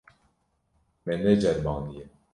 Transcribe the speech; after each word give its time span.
Me 1.05 1.13
neceribandiye. 1.23 2.03